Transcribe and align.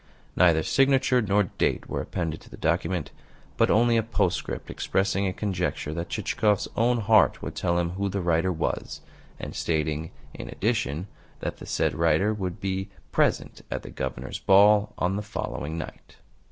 Neither 0.35 0.63
signature 0.63 1.21
nor 1.21 1.43
date 1.43 1.87
were 1.87 2.01
appended 2.01 2.41
to 2.41 2.49
the 2.49 2.57
document, 2.57 3.11
but 3.55 3.69
only 3.69 3.97
a 3.97 4.01
postscript 4.01 4.71
expressing 4.71 5.27
a 5.27 5.31
conjecture 5.31 5.93
that 5.93 6.09
Chichikov's 6.09 6.67
own 6.75 7.01
heart 7.01 7.43
would 7.43 7.53
tell 7.53 7.77
him 7.77 7.91
who 7.91 8.09
the 8.09 8.19
writer 8.23 8.51
was, 8.51 9.01
and 9.39 9.53
stating, 9.53 10.09
in 10.33 10.49
addition, 10.49 11.05
that 11.41 11.57
the 11.57 11.67
said 11.67 11.93
writer 11.93 12.33
would 12.33 12.59
be 12.59 12.89
present 13.11 13.61
at 13.69 13.83
the 13.83 13.91
Governor's 13.91 14.39
ball 14.39 14.93
on 14.97 15.17
the 15.17 15.21
following 15.21 15.77
night. 15.77 16.15